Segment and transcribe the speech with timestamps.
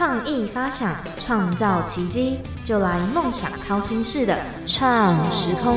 [0.00, 4.34] 创意发想，创造奇迹，就来梦想掏心式的
[4.64, 5.76] 创时空。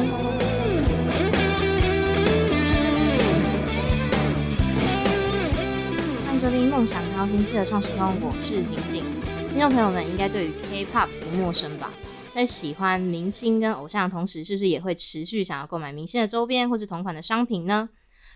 [6.23, 9.03] 欢迎收听梦想掏心式的创时空，我是景景。
[9.51, 11.91] 听众朋友们应该对于 K-pop 不陌生吧？
[12.33, 17.89] 在喜欢明星跟偶像的同时，是不是也会持续想要购买明星的周边或是同款的商品呢？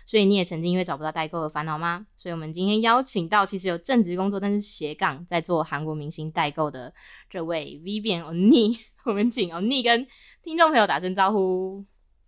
[0.08, 2.06] 所以你也曾经因为找不到代购而烦恼吗？
[2.16, 6.90] 所以我们今天邀请到其实有正职工作，但是斜杠在做韩国明星代购的
[7.28, 10.06] 这位 Vivian Oni，我们请 Oni 跟
[10.42, 11.84] 听众朋友打声招呼。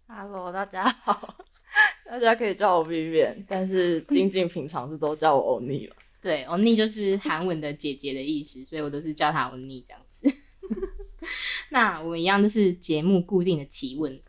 [0.07, 1.39] Hello，大家好，
[2.05, 5.97] 大家可以叫我 Vivian，但是静静平常是都叫我欧尼了。
[6.21, 10.31] 对，Oni 就是韩文的姐姐的意思，所以我都是叫她 Oni 这样子。
[11.73, 14.21] 那我们一样就是节目固定的提问，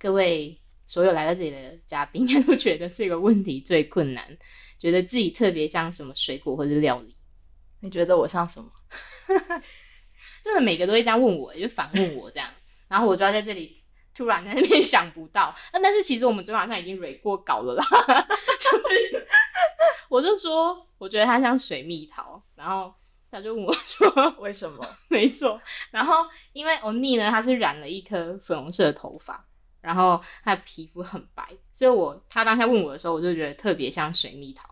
[0.00, 0.58] 各位
[0.92, 4.22] 所有来到这里的嘉宾，应该都觉得这个问题最困难，
[4.78, 7.16] 觉得自己特别像什么水果或者料理，
[7.80, 8.70] 你觉得我像什么？
[10.44, 12.46] 真的每个都会这样问我，就反问我这样，
[12.88, 13.82] 然后我就要在这里
[14.14, 17.82] 突然在那边想不到，那但是其实我们昨天晚上已经蕊过稿了啦，
[18.60, 19.26] 就是
[20.10, 22.92] 我就说我觉得它像水蜜桃，然后
[23.30, 24.86] 他就问我说为什么？
[25.08, 25.58] 没错，
[25.90, 26.16] 然后
[26.52, 29.42] 因为欧尼呢，他是染了一颗粉红色的头发，
[29.82, 34.66] 然后他的皮肤很白，所以我他当下问我的时候，我就觉得特别像水蜜桃，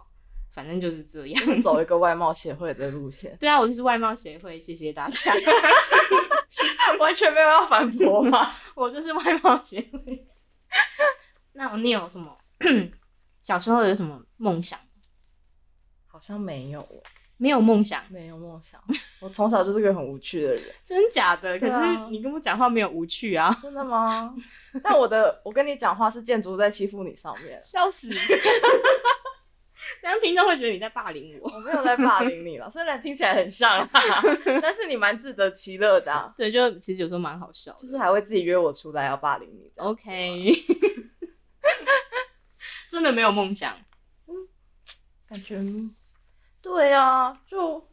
[0.52, 1.60] 反正就是这样。
[1.60, 5.34] 走一个 外貌协会的路线，对啊，我就是外貌协会，谢谢大家。
[6.98, 8.54] 完全没有要反驳吗？
[8.74, 10.26] 我就是外貌协会。
[11.52, 12.36] 那你有什么
[13.42, 14.78] 小时候有什么梦想？
[16.06, 17.02] 好像没有欸，
[17.40, 18.78] 没有梦想，没有梦想。
[19.18, 21.58] 我从小就是个很无趣的人， 真假的？
[21.58, 21.72] 可是
[22.10, 24.34] 你跟我讲话没有无趣啊， 真的吗？
[24.84, 28.10] 但我的，我跟你讲话是建筑在欺负你上面，笑死！
[30.02, 31.50] 这样听众会觉得你在霸凌我。
[31.50, 33.88] 我没有在霸凌你了，虽然听起来很像啦，
[34.60, 37.72] 但是你蛮自得其乐的啊、对，就其实有时候蛮好笑。
[37.78, 39.72] 就是还会自己约我出来要霸凌你。
[39.76, 40.52] OK，
[42.90, 43.74] 真的没有梦想。
[45.26, 45.56] 感觉，
[46.62, 47.86] 对啊，就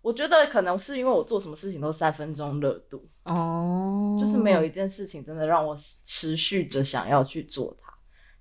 [0.00, 7.92] 我觉得可能是因为我做什么事情都三分钟热度，哦就是没有一件事情真的让我持续着想要去做它。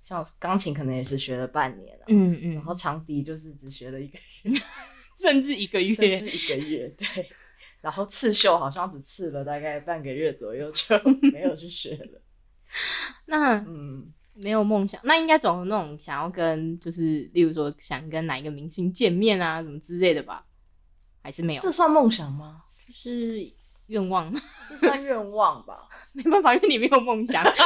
[0.03, 4.59] 像钢琴可能也是学了半年啊，嗯嗯，然后长笛就是只学了一个月，
[5.19, 7.29] 甚至一个月， 甚至一个月，对。
[7.81, 10.96] 然后刺绣好像只刺了大概半个月左右就
[11.34, 12.22] 没有去学了，
[13.25, 14.12] 那嗯。
[14.34, 20.44] 没有梦想，那应该总有那种想要跟，就是例如说想跟哪一个明星见面啊，什么之类的吧？
[21.22, 21.62] 还是没有？
[21.62, 22.64] 这算梦想吗？
[22.88, 23.52] 就是
[23.88, 24.34] 愿望，
[24.70, 25.88] 这算愿望吧？
[26.14, 27.44] 没办法，因为你没有梦想？
[27.46, 27.59] 愿望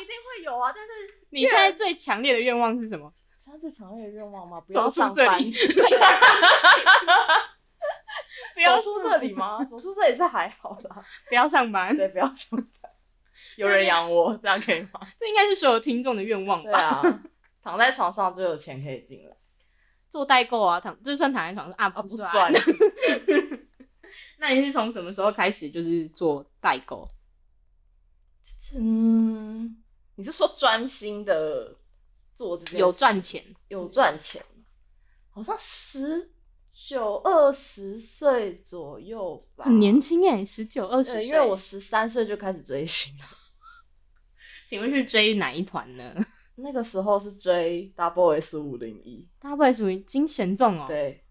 [0.00, 0.92] 一定会有啊，但是
[1.30, 3.12] 你现在最强烈的愿望是什么？
[3.38, 4.60] 现在最强烈的愿望吗？
[4.60, 5.38] 不要上班。
[8.54, 9.64] 不要走出这里吗？
[9.64, 12.66] 走出这里是还好啦，不要上班，对，不要上班，
[13.56, 15.00] 有人养我，这样可以吗？
[15.18, 16.70] 这应该是所有听众的愿望吧？
[17.02, 17.22] 对啊，
[17.62, 19.36] 躺在床上就有钱可以进来
[20.08, 21.86] 做代购啊，躺这算躺在床上啊？
[21.86, 22.52] 啊，不不算。
[24.38, 27.06] 那你是从什么时候开始就是做代购？
[28.76, 29.82] 嗯，
[30.16, 31.76] 你是说专心的
[32.34, 33.44] 做这件有赚钱？
[33.68, 34.42] 有赚钱？
[35.30, 36.30] 好像十
[36.88, 41.26] 九二十岁左右吧，很年轻哎，十九二十，岁。
[41.26, 43.24] 因为我十三岁就开始追星了。
[44.66, 46.14] 请问是追哪一团呢？
[46.56, 51.22] 那个时候是追 Double S 五零一，大不会属于金贤重哦。，对，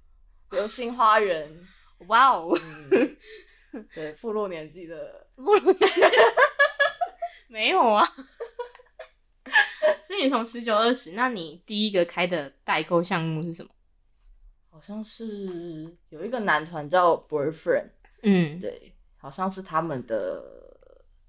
[0.51, 1.51] 流星花园，
[2.05, 3.17] 哇哦，嗯，
[3.95, 5.27] 对，附录年纪的，
[7.47, 8.07] 没有啊。
[10.03, 13.71] 所以你从十九二十，那你第一个开的代购项目是什么？
[14.77, 17.89] 好像是有一个男团叫 Boyfriend，
[18.21, 20.77] 嗯，对，好像是他们的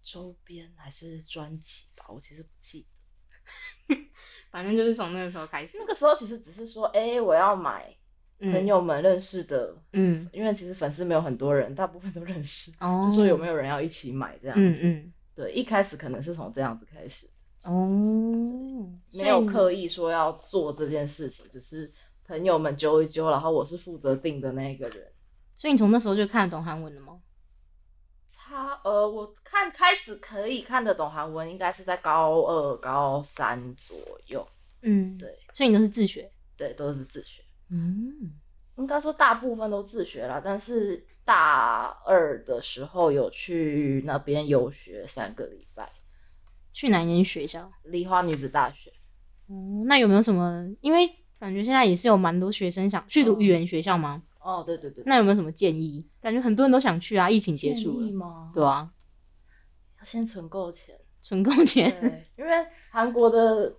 [0.03, 2.87] 周边还是专辑吧，我其实不记
[3.88, 3.97] 得。
[4.53, 5.87] 反正就是从那个时候开始那。
[5.87, 7.96] 个时候其实只是说，哎、我要买
[8.40, 14.62] 嗯朋友们认识的，嗯，因为其实粉丝没有很多人，大部分都认识，哦，就说有没有人要一起买这样子。
[14.62, 17.26] 嗯嗯，对，一开始可能是从这样子开始，
[17.62, 21.90] 哦，没有刻意说要做这件事情，只是
[22.28, 25.10] 朋友们揪一揪，然后我是负责定的那个人。
[25.54, 27.19] 所以你从那时候就看得懂韩文了吗？
[28.28, 33.96] 差呃，我看开始可以看得懂韩文，应该是在高二、高三左
[34.26, 34.46] 右。
[34.82, 36.30] 嗯，对，所以你都是自学。
[36.56, 37.42] 对，都是自学。
[37.70, 38.38] 嗯，
[38.76, 45.90] 应该说大部分都自学啦，但是大二的时候有去那边游学三个礼拜，
[46.72, 47.72] 去哪一间学校？
[47.84, 48.92] 梨花女子大学。
[49.46, 50.69] 哦，那有没有什么？
[50.82, 54.23] 因为感觉现在也是有蛮多学生想去读语言学校吗？
[54.40, 56.06] 哦，对对对，那有没有什么建议？
[56.20, 58.50] 感觉很多人都想去啊，疫情结束了，吗？
[58.55, 58.90] 对啊，
[59.99, 60.94] 要先存够钱。
[61.20, 62.50] 存够钱，对，因为
[62.90, 63.75] 韩国的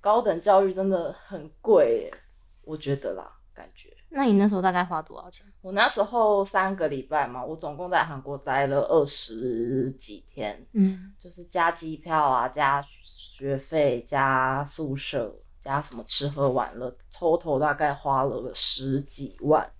[0.00, 2.18] 高等教育真的很贵耶，
[2.62, 3.90] 我觉得啦，感觉。
[4.08, 5.46] 那你那时候大概花多少钱？
[5.60, 19.70] 我那时候三个礼拜嘛，我总共在韩国待了二十几天，嗯，就是加机票啊，加学费，加宿舍，加什么吃喝玩乐，total 大概花了十几万。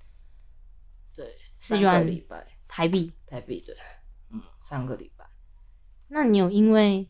[1.15, 3.13] 对，四个十几万礼拜台币。
[3.27, 3.75] 台币，对，
[4.31, 5.25] 嗯，三个礼拜。
[6.09, 7.09] 那你有因为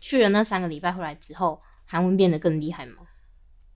[0.00, 3.06] 去了那三个礼拜回来之后，韩文变得更厉害吗？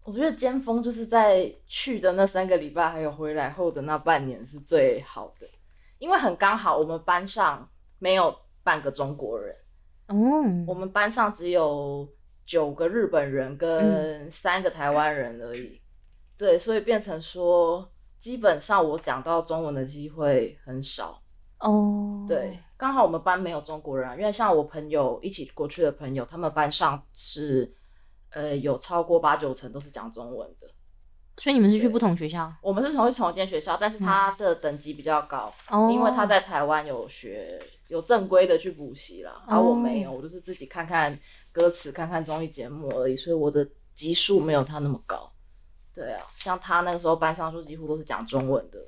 [0.02, 5.49] 我觉得尖峰就是在去的那三个礼拜，还有回来后的那半年是最好的，
[5.99, 9.55] 因为很刚好我们班上没有半个中国人，
[10.06, 10.17] 哦，
[10.67, 12.08] 我们班上只有
[12.48, 15.78] 九个日本人跟三个台湾人而已。
[16.38, 17.86] 对，所以变成说，
[18.18, 21.20] 基本上我讲到中文的机会很少。
[21.58, 27.70] 哦，对，，刚好我们班没有中国人啊，因为像我朋友一起过去的朋友，他们班上是
[28.30, 30.66] 呃有超过八九成都是讲中文的。
[31.36, 41.16] 所以你们是去不同学校我们是同同一间学校，但是他的等级比较高，哦，因为他在台湾有学有正规的去补习啦，而、我没有，我就是自己看看
[41.58, 45.31] 歌词、看看综艺节目而已，所以我的级数没有他那么高。
[45.93, 48.78] 对啊，像他那个时候班上就几乎都是讲中文的，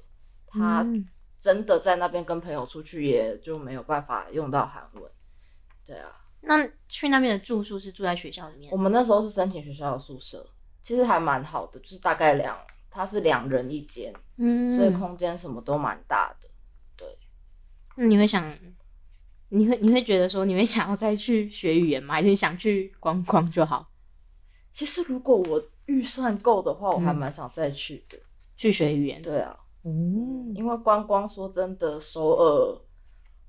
[0.46, 1.04] 他嗯
[1.40, 5.02] 真的在那边跟朋友出去也就没有办法用到韩文。
[5.84, 6.12] 对啊，
[6.42, 10.46] 那去那边的住宿是住在学校里面我，们那时候是申请学校的宿舍，
[10.80, 12.56] 其实还蛮好的，就是大概两，
[12.90, 16.48] 他是两人一间，嗯，所以空间什么都蛮大的。
[16.96, 17.18] 对
[17.96, 18.56] 那你会想，
[19.50, 22.14] 你会你会觉得说你会想要再去学语言吗？
[22.14, 23.90] 还是想去观光就好？
[24.72, 28.18] 其实如果我预算够的话，我还嗯蛮想再去的。
[28.56, 29.20] 去学语言？
[29.20, 32.80] 对啊，嗯，因为观光说真的，首尔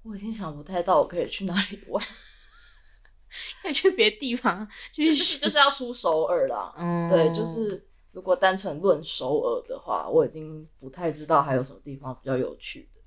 [0.04, 2.04] 我已经想不太到我可以去哪里玩，
[3.62, 6.74] 可以去别的地方，去就是就是要出首尔啦。
[6.78, 13.02] 嗯， 对，就是如果单纯论首尔的话，我已经不太知道还有什么地方比较有趣的。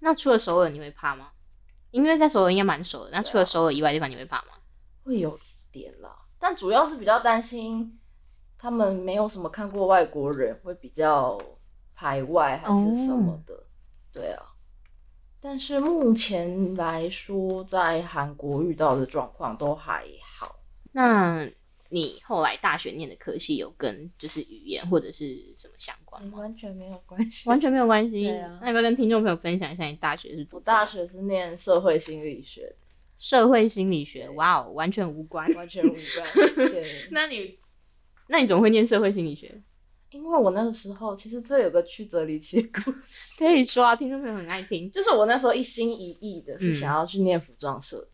[0.00, 1.30] 那除了首尔，你会怕吗？
[1.94, 3.10] 因为在首尔应该蛮熟的。
[3.12, 4.48] 那除了首尔以外的地方，你会怕吗？
[5.04, 5.38] 会有
[5.70, 6.10] 点啦，
[6.40, 8.00] 但主要是比较担心
[8.58, 11.40] 他们没有什么看过外国人，会比较
[11.94, 13.66] 排外还是什么的。
[14.12, 14.42] 对啊，
[15.40, 20.56] 但是目前来说，在韩国遇到的状况都还好。
[20.90, 21.48] 那
[21.90, 26.38] 你后来大学念的科系有跟就是语言或者是什么相关吗？
[26.38, 27.48] 完全没有关系。
[27.48, 28.24] 完全没有关系。
[28.24, 32.76] 对啊那要不要跟听众朋友分享一下你大学是读我大学是念社会心理学的，
[33.16, 34.28] 社会心理学？
[34.30, 35.52] 哇哦，完全无关。
[35.54, 36.54] 完全无关。
[36.70, 37.58] 对，那你
[38.28, 39.60] 那你怎么会念社会心理学？
[40.10, 44.88] 因为我那个时候其实这有个曲折离奇的故事，可以说啊，听众朋友很爱听。
[44.92, 47.98] 就是我那时候一心一意的是嗯想要去念服装设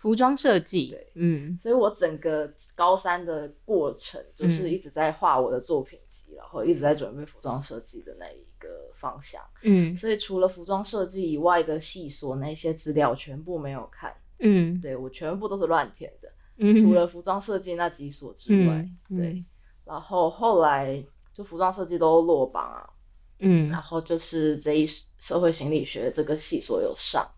[0.00, 9.42] 服装设计，对，嗯所以我整个高三的过程就是一直在画我的作品集，然后一直在准备服装设计的那一个方向。
[9.62, 18.74] 嗯所以除了服装设计以外的细所那些资料全部没有看，嗯对我全部都是乱填的，嗯，除 了服装设计那几所之外，
[19.10, 19.44] 嗯对。
[19.84, 21.04] 然后后来
[21.34, 22.88] 就服装设计都落榜啊，
[23.40, 24.86] 嗯然后就是这一
[25.18, 27.28] 社会心理学这个系所有上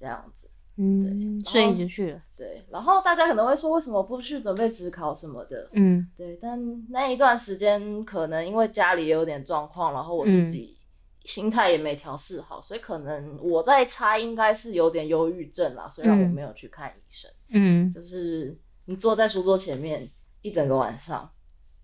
[0.00, 0.39] 这样子。
[0.76, 5.68] 嗯，对所以你就去了，对，然后大家可能会说，为什么不去准备职考什么的？
[5.72, 6.58] 嗯对，但
[6.88, 10.78] 那一段时间可能因为家里也有点状况，然后我自己
[11.24, 17.30] 心态也没调试好，所以可能我在猜应该是有点忧郁症啦，虽然我嗯没有去看医生。
[17.52, 20.08] 嗯就是你坐在书桌前面
[20.40, 21.28] 一整个晚上，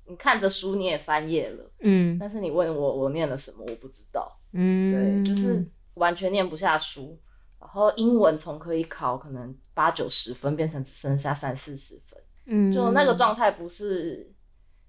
[0.07, 4.41] 你看着书你也翻页了，嗯但是你问我我念了什么，我不知道。
[4.53, 5.63] 嗯，对，就是
[5.95, 7.19] 完全念不下书，
[7.67, 12.23] 然后英文从可以考可能八九十分，变成只剩下三四十分。
[12.47, 14.33] 嗯，就那个状态不是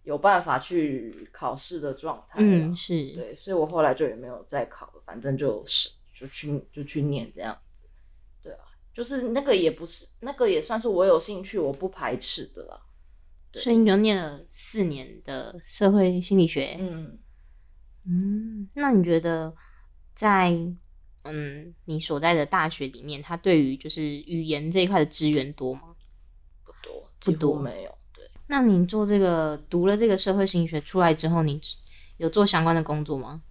[0.04, 2.36] 有办法去考试的状态。
[2.38, 7.84] 嗯是，对，所以我后来就也没有再考了，反正就是就去就去念这样子。
[8.44, 8.60] 对啊，
[8.94, 12.80] 就是那个也不是那个也算是我有兴趣，我不排斥的啦。
[13.52, 17.18] 对所以你就念了四年的社会心理学，嗯，
[18.06, 19.52] 嗯，那你觉得
[20.14, 20.56] 在
[21.32, 25.96] 嗯你所在的大学里面，它对于就是语言这一块的资源多吗？
[26.64, 27.98] 不多，不多没有。
[28.14, 31.60] 对，那你做这个读了这个社会心理学出来之后，你
[32.18, 33.42] 有做相关的工作吗？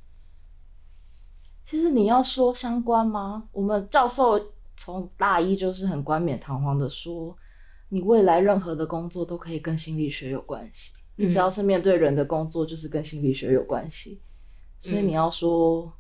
[1.65, 3.49] 其实你要说相关吗？
[3.53, 4.41] 我们教授
[4.77, 7.37] 从大一就是很冠冕堂皇的说，
[7.89, 10.93] 你未来任何的工作都可以跟心理学有关系。
[11.17, 14.21] 你只要是面对人的工作，就是跟心理学有关系。
[14.79, 15.91] 所以你要说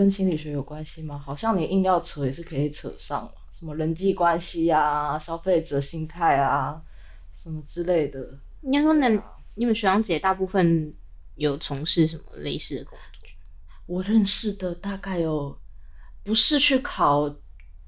[0.00, 1.18] 跟心理学有关系吗？
[1.18, 6.80] 好像你硬要扯也是可以扯上，什么人际关系啊、消费者心态啊，
[7.34, 8.18] 什么之类的。
[8.62, 9.08] 应该说，那
[9.56, 10.90] 你们学长姐大部分
[11.34, 13.30] 有从事什么类似的工作？
[13.84, 15.58] 我认识的大概有，
[16.24, 17.30] 不是去考。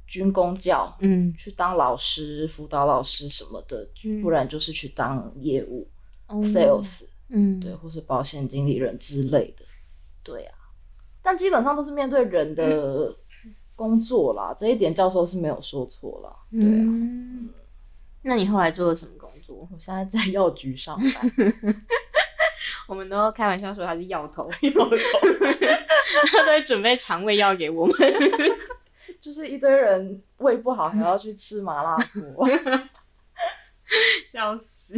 [0.05, 3.89] 军工教，嗯，去当老师、辅导老师什么的，
[4.21, 5.89] 不然就是去当业务
[6.29, 9.65] ，sales，嗯，对，或是保险经理人之类的，
[10.23, 10.59] 对啊。
[11.23, 13.15] 但基本上都是面对人的
[13.77, 16.35] 工作啦，这一点教授是没有说错啦。
[16.51, 16.85] 对啊。
[18.25, 19.69] 那你后来做了什么工作？
[19.73, 21.33] 我现在在药局上班。
[22.89, 24.91] 我们都开玩笑说他是药头，药头，
[26.31, 27.97] 他都会准备肠胃药给我们。
[29.21, 31.97] 就是一堆人胃不好还要去吃麻辣
[32.35, 32.47] 锅，
[34.27, 34.95] 笑死。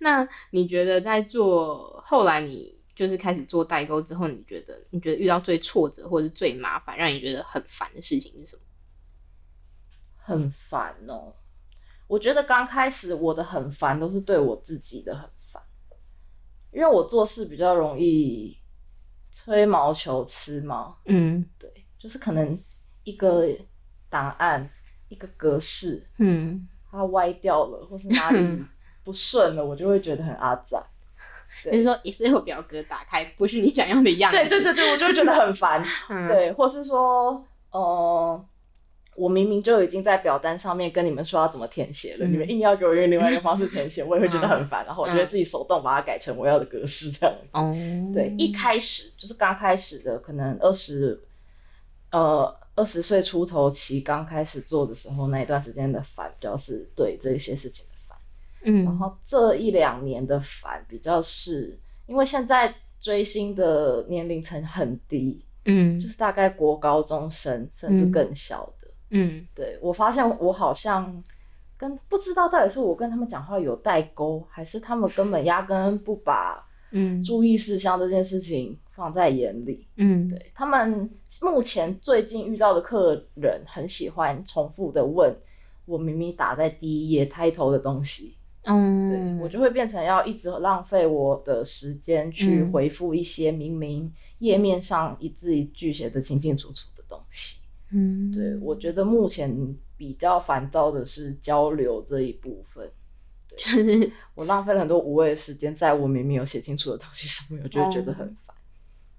[0.00, 8.62] 那你觉得在做后来，你就是开始做代购之后，你觉得你觉得遇到最挫折或者是最麻烦，让你觉得很烦的事情是什么？
[10.16, 11.34] 很烦哦。
[12.06, 15.60] 我觉得刚开始我的很烦都是对我自己的很烦，
[16.70, 18.56] 因为我做事比较容易
[19.32, 20.98] 吹毛求疵嘛。
[21.06, 21.68] 嗯，对。
[21.98, 22.56] 就是可能
[23.02, 23.48] 一个
[24.08, 24.70] 档案
[25.08, 28.64] 一个格式，嗯，它歪掉了，或是哪里
[29.02, 30.84] 不顺了，我就会觉得很阿杂。
[31.70, 35.84] 比如说 Excel 表格打开不是你想要的样子，对对对对，我就会觉得很烦。
[36.28, 38.44] 对，或是说，呃，
[39.16, 44.84] 我明明就已经在表单上面跟你们说要怎么填写了，你们硬要给我用另外一个方式填写，我也会觉得很烦。
[44.86, 47.34] 然后我就会自己手动把它改成我要的格式，这样。
[47.52, 47.74] 哦，
[48.12, 51.20] 对，一开始就是刚开始的，可能二十。
[52.10, 57.86] 呃，二十岁出头期刚开始做的时候，那一段时间的烦，主要是对这些事情。
[58.64, 68.88] 嗯，然后这一两年的烦，比较是因为现在追星的年龄层很低，嗯，就是大概国高中生甚至更小的。
[69.10, 71.22] 嗯，对我发现我好像
[71.76, 77.22] 跟不知道到底是我跟他们讲话有代沟，还是他们根本压根不把嗯。
[77.22, 78.78] 注意事项这件事情。
[78.94, 85.34] 放在眼里，嗯，对他们目前最近遇到的客人很喜欢重复的问
[85.86, 97.58] 我明明打在第一页开头的东西，嗯，对我就会变成要一直浪费我的时间去回复一些明明页面上一字一句写的清清楚楚的东西，
[97.90, 102.88] 嗯，对我觉得目前比较烦躁的是交流这一部分，
[103.48, 108.54] 就是 我浪费了很多无谓的时间在我明明有写清楚的东西上面，我就会觉得很烦。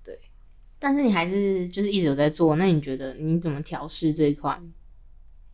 [0.03, 0.17] 对。
[0.79, 4.57] 但是你还是就是一直有在做，那你觉得你怎么调试这一块？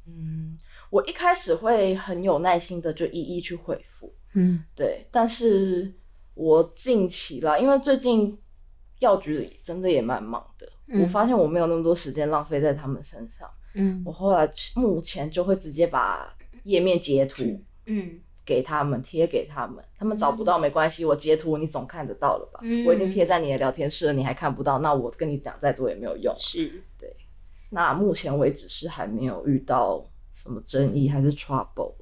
[0.07, 0.57] 嗯，
[0.89, 5.05] 我一开始会很有耐心的就一一去回复，嗯，对。
[5.11, 5.93] 但是
[6.33, 8.37] 我近期啦，因为最近
[8.99, 10.69] 药局真的也蛮忙的，
[11.01, 17.43] 我发现我没有那么多时间浪费在他们身上，嗯，我后来目前就会直接把页面截图，
[17.85, 18.19] 嗯。
[18.45, 22.59] 给他们贴给他们，他们找不到没关系，我截图你总看得到了吧？
[22.63, 26.35] 嗯，我已经贴在你的聊天室了，你还看不到，那我跟你讲再多也没有用。
[26.39, 27.15] 是，对。
[27.69, 30.03] 那目前为止是还没有遇到
[30.41, 31.93] 什么争议还是 trouble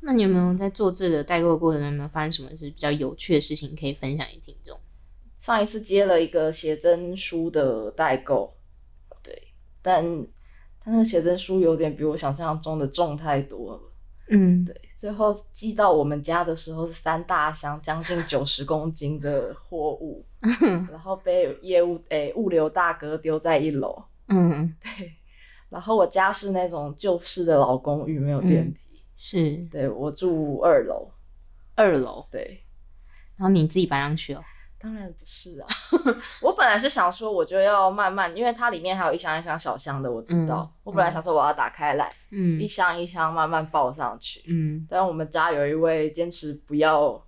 [0.00, 4.78] 那你有没有在做这个代购过程中有没有发生什么是比较有趣的事情可以分享给听众？
[5.40, 8.54] 上一次接了一个写真书的代购，
[9.22, 9.36] 对，
[9.82, 10.04] 但
[10.78, 13.80] 他那个写真书有点比我想象中的重太多了。
[14.30, 20.24] 嗯，对，最后寄到我们家的时候是三大箱，将近九十公斤的货物，
[20.90, 24.02] 然后被业务诶物流大哥丢在一楼。
[24.28, 25.12] 嗯，对，
[25.74, 28.78] 然后我家是那种旧式的老公寓，没有电梯。
[29.16, 31.10] 是，对我住二楼，
[31.74, 32.24] 二楼。
[32.30, 32.62] 对，
[33.36, 34.42] 然后你自己搬上去哦。
[34.78, 35.66] 当然不是啊，
[36.40, 40.70] 我本来是想说，我就要慢慢，因为它里面还有一箱一箱小箱的，我知道。
[40.84, 44.86] 我本来想说我要打开来，嗯，一箱一箱慢慢抱上去，嗯。
[44.88, 47.20] 但我们家有一位坚持不要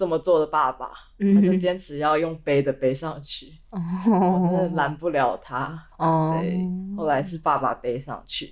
[0.00, 3.78] 这么做的爸爸，他就坚持要用背的背上去，哦，
[4.08, 5.86] 我真的拦不了他。
[5.98, 6.58] 哦，对，
[6.96, 8.46] 后来是爸爸背上去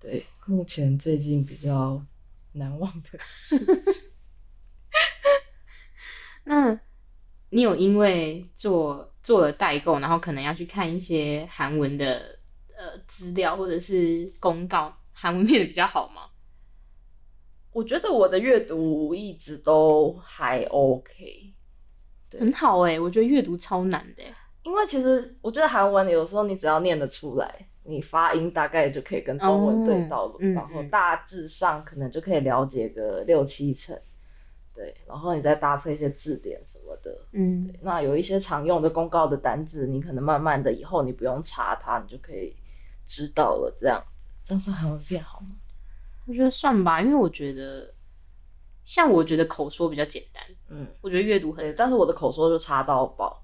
[0.00, 0.08] 的。
[0.08, 2.02] 对，目前最近比较
[2.52, 4.10] 难忘的事情。
[6.44, 6.80] 那。
[7.50, 12.36] 你有因为做做了代购，然后可能要去看一些韩文的
[12.76, 16.22] 呃资料或者是公告，韩文变得比较好吗？
[17.74, 21.52] 我觉得我的阅读一直都还 OK，
[22.38, 24.22] 很好哎，我觉得阅读超难的，
[24.62, 27.52] 因为其实我觉得韩文有时候你只要念得出来，
[27.82, 33.98] 你发音大概就可以跟中文对到了，然后大致上可能就可以了解个六七成。
[34.72, 42.54] 对，然后你再搭配一些字典什么的，嗯，那有一些常用的公告的单字，你可能慢慢的以后你不用查它，你就可以
[43.06, 43.76] 知道了。
[43.80, 44.02] 这样，
[44.44, 45.46] 这样算韩文变好吗？
[46.26, 47.92] 我觉得算吧，因为我觉得，
[48.84, 53.42] 像我觉得口说比较简单，嗯，我觉得阅读很对，但是我的口说就差到爆。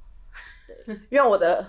[0.67, 1.67] 对，因为我的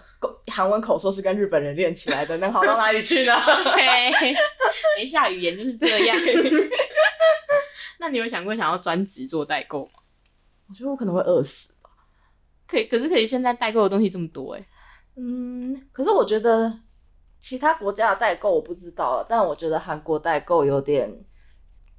[0.48, 4.34] 韩文口说是跟日本人练起来的，能好到哪里去呢？OK，
[4.98, 6.18] 没下语言就是这样。
[8.00, 10.00] 那你有想过想要专职做代购吗？
[10.70, 11.90] 我觉得我可能会饿死吧。
[12.68, 14.66] 可以，可是可以，现在代购的东西这么多哎、
[15.18, 16.72] 嗯，可是我觉得
[17.42, 21.12] 其他国家的代购我不知道了，但我觉得韩国代购有点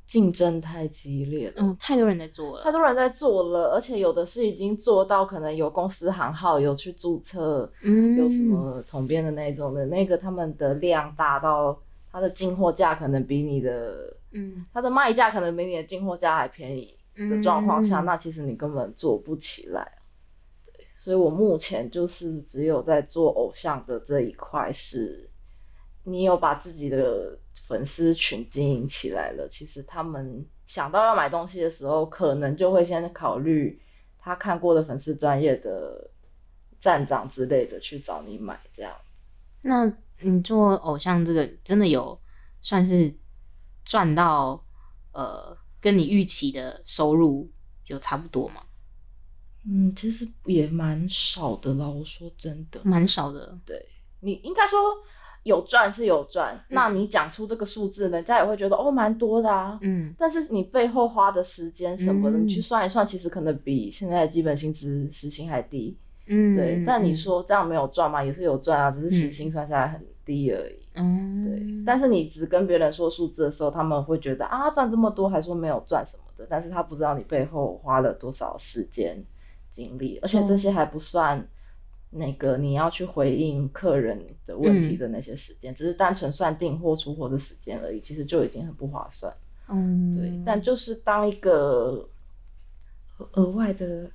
[0.07, 1.55] 竞争太激烈了。
[1.57, 2.63] 嗯，太多人在做了。
[2.63, 11.77] 太多人在做了，而且有的是已经做到可能有公司行号，有去注册，嗯有什么统编的那种的，那个他们的量大到
[12.11, 16.97] 它的进货价可能比你的嗯它的卖价可能比你的进货价还便宜
[17.31, 19.83] 的状况下，嗯那其实你根本做不起来。
[20.65, 25.29] 对，所以我目前就是只有在做偶像的这一块是，
[26.05, 33.81] 你有把自己的粉丝群经营起来了，其实他们想到要买东西的时候，可能就会先考虑
[34.19, 36.11] 他看过的粉丝专业的
[36.79, 38.93] 站长之类的去找你买，这样。
[39.63, 42.21] 那你做偶像这个真的有
[42.61, 43.15] 算是
[43.85, 44.65] 赚到
[45.13, 47.51] 呃，跟你预期的收入
[47.87, 48.63] 有差不多吗？
[49.65, 51.89] 嗯，其实也蛮少的啦。
[51.89, 53.57] 我说真的，蛮少的。
[53.65, 54.81] 对你应该说
[55.45, 59.79] 有赚是有赚，那你讲出这个数字，人家也会觉得哦，蛮多的啊。
[59.83, 65.97] 嗯但是你背后花的时间什么的，嗯你去算一算，其实可能比现在的基本薪资时薪还低。
[66.27, 68.23] 嗯，对，但你嗯，说这样没有赚吗？
[68.23, 70.79] 也是有赚啊，只是时薪算下来很低而已。
[70.95, 79.21] 嗯，对，但是你只跟别人说数字的时候，他们会觉得啊赚这么多，还说没有赚什么的，但是他不知道你背后花了多少时间
[79.69, 81.45] 精力，而且这些还不算
[82.13, 89.35] 那个你要去回应客人的问题的那些时间，只是单纯算订货出货的时间而已，其实就已经很不划算。
[89.69, 92.09] 嗯，对，但就是当一个
[93.17, 94.11] 额额外的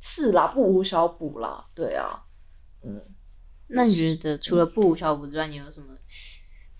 [0.00, 2.24] 事啦，不无小补啦，对啊，
[2.82, 3.00] 嗯。
[3.66, 5.86] 那你觉得除了不无小补之外，你有什么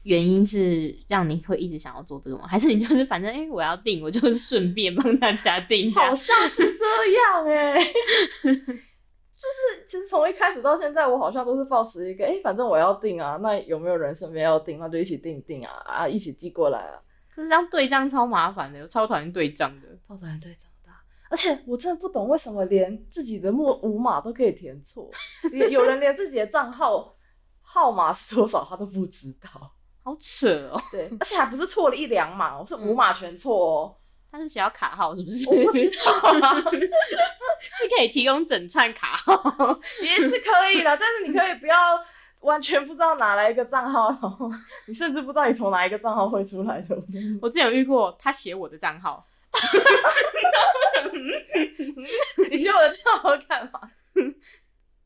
[0.03, 2.47] 原因是让你会一直想要做这个吗？
[2.47, 6.15] 还是你就是反正哎、诶我要订，我就是顺便帮大家订一下好？
[6.15, 7.79] 像是这样哎、
[9.45, 16.99] 就是其实从一开始到现在，我好像都是抱持一个，哎、反正我要订啊，那有没有人身边要订，那就一起订订啊，啊，一起寄过来啊。
[17.35, 19.89] 可是这样对账超麻烦的，我超讨厌对账的。
[20.07, 20.91] 超讨厌对账的，
[21.31, 25.11] 而且我真的不懂为什么连自己的末五码都可以填错，
[25.51, 27.15] 连有人连自己的账号
[27.61, 29.73] 号码是多少他都不知道。
[30.05, 30.79] 好扯哦！
[30.93, 33.97] 对，而且还不是错了一两码，我是五码全错哦。
[34.31, 35.49] 他是想要卡号是不是？
[35.49, 36.13] 我不知 道
[36.47, 39.81] 啊是可以提供整串卡号。
[40.03, 41.77] 也是可以啦，但是你可以不要
[42.41, 44.51] 完全不知道哪来一个账号，然后
[44.87, 46.97] 你甚至不知道你从哪一个账号汇出来的。
[47.41, 49.27] 我之前有遇过，他写我的账号，
[52.51, 53.81] 你写我的账号干嘛？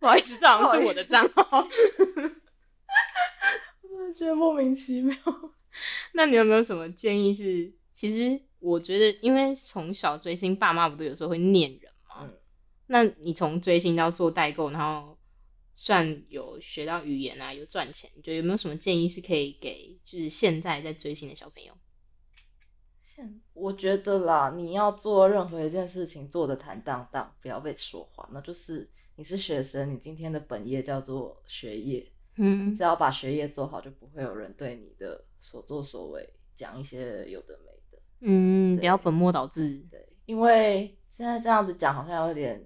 [0.01, 1.59] 不好意思，这好像是我的账号。
[3.83, 5.17] 我真的觉得莫名其妙。
[6.13, 7.73] 那你有没有什么建议是？
[7.93, 11.88] 其实我觉得，因为从小追星，爸妈不都有时候会念人
[12.89, 15.17] 那你从追星到做代购，然后
[15.75, 21.73] 算有学到语言啊，有赚钱，你觉得有没有什么建议是可以给就是现在在追星的小朋友？
[23.01, 38.03] 现我觉得啦，你要做任何一件事情做的坦荡荡，不要被说话，那就是你是学生，你今天的本业叫做学业，嗯只要把学业做好，就不会有人对你的所作所为讲一些有的没的。
[38.21, 39.85] 嗯，不要本末倒置。
[39.91, 42.65] 对，因为现在这样子讲好像有点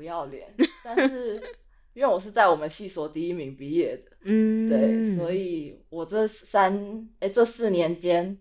[0.00, 0.50] 不要脸，
[0.82, 1.34] 但是
[1.92, 8.34] 因为我是在我们系所第一名毕业的，嗯，对，所以我这三哎、这四年间，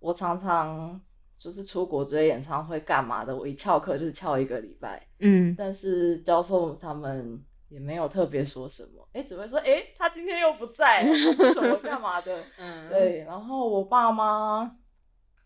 [0.00, 1.00] 我常常
[1.38, 5.54] 就是出国追演唱会干嘛的，我一翘课就是翘一个礼拜，嗯。
[5.56, 14.76] 但是教授他们也没有特别说什么，哎、只会说哎、诶他今天又不在，什么干嘛的， 嗯，对，然后我爸妈，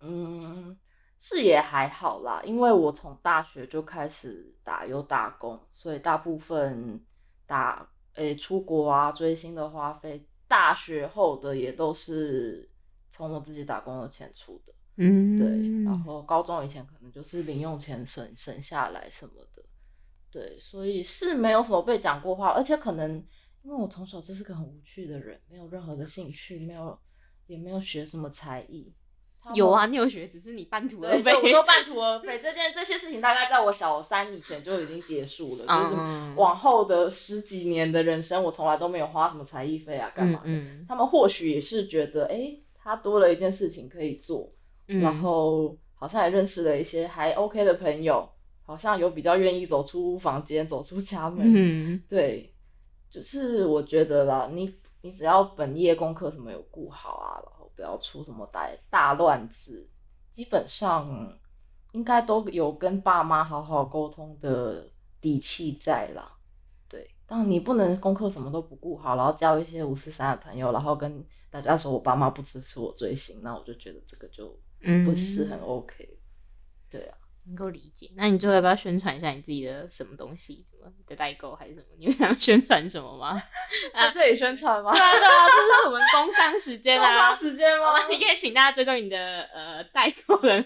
[0.00, 0.74] 嗯，
[1.18, 7.04] 是也还好啦，因为我从大学就开始打有打工，所以大部分
[7.46, 12.68] 打诶、出国啊追星的花费，大学后的也都是
[13.11, 14.72] 从我自己打工的钱出的。
[14.96, 19.62] 嗯，对，然后高中以前可能就是零用钱省省下来什么的，
[20.31, 23.16] 对，所以是没有什么被讲过话，而且可能
[23.62, 26.98] 因为我从小就是个很无趣的人，没有任何的兴趣，没有
[27.46, 28.92] 也没有学什么才艺，
[29.54, 31.32] 有啊，你有学，只是你半途而，废。
[31.34, 35.64] 我说半途而废这件这些事情，大概在我小三以前就已经结束了。
[35.66, 40.44] 就是嗯往后的十几年的人生，我从来都没有花什么才艺费啊，干嘛的？
[40.46, 44.52] 嗯他们或许也是觉得，哎、他多了一件事情可以做，
[44.88, 48.28] 嗯然后好像也认识了一些还 OK 的朋友，
[48.62, 51.44] 好像有比较愿意走出房间、走出家门。
[51.46, 52.52] 嗯对，
[53.11, 57.40] 就是我觉得啦，你你只要本业功课什么有顾好啊，
[57.78, 59.88] 不要出什么大大乱子，
[60.32, 61.32] 基本上
[61.92, 66.36] 应该都有跟爸妈好好沟通的底气在啦。
[66.88, 76.18] 对，当然你不能功课什么都不顾好，然后交一些五四三的朋友，然后跟大家说我爸妈不支持我追星，那我就觉得这个就嗯不是很 OK。
[76.90, 77.16] 对啊，
[77.48, 78.11] 能够理解。
[78.14, 80.64] 那你最后要不要宣传一下你自己的什么东西？
[80.70, 81.87] 什么的代购还是什么？
[81.98, 83.42] 你们想要宣传什么吗？
[83.94, 84.92] 在这里宣传吗？
[84.92, 87.34] 对啊对啊，这是我们工商时间啊 工商。
[87.34, 87.94] 时间吗？
[88.08, 90.64] 你可以请大家追踪你的呃代购的，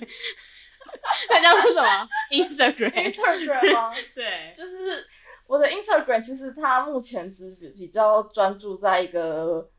[1.30, 3.12] 那叫做什么？Instagram。
[3.12, 3.94] Instagram 吗？
[4.14, 5.06] 对，就是
[5.46, 9.70] 我的 Instagram，其实它目前只比较专注在一个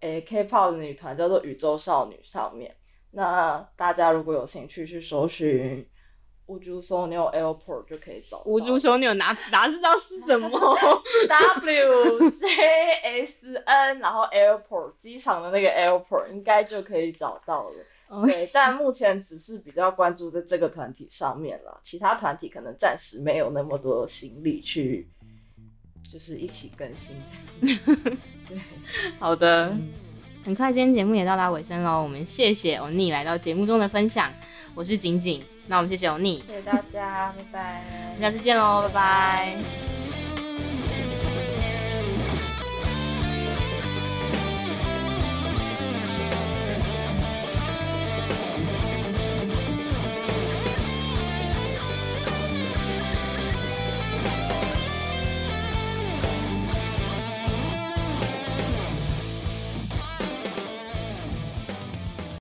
[0.00, 2.74] 诶、K-pop 的女团叫做宇宙少女上面。
[3.12, 5.84] 那大家如果有兴趣去搜寻
[6.48, 8.42] 乌珠松妞 Airport 就可以找到。
[8.44, 10.50] 无助说你有拿哪知道是什么？
[11.28, 12.46] W J
[13.02, 17.76] S N，然后 Airport 机场的那个 Airport 应该就可以找到了。
[18.08, 25.06] 哦对，但目前只是比较关注在这个团体上面了，其他团体可能暂时没有那么多心力去，
[26.10, 27.14] 就是一起更新。
[27.60, 28.58] 对，
[29.18, 29.76] 好的，
[30.42, 34.32] 很快今天节目也到达尾声喽，我们谢谢欧尼来到节目中的分享，
[34.74, 39.97] 我是景景，那我们谢谢欧尼，谢谢大家，拜拜，下次见喽，拜拜。